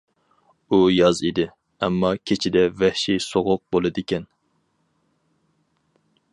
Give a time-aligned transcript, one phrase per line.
[0.69, 1.45] ئۇ ياز ئىدى،
[1.87, 4.29] ئەمما كېچىدە ۋەھشىي سوغۇق بولىدىكەن.